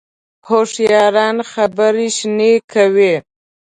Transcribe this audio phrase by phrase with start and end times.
[0.47, 3.13] هوښیاران خبرې شنې کوي